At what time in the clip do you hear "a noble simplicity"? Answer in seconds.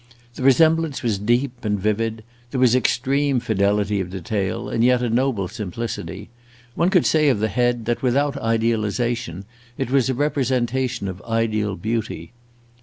5.03-6.29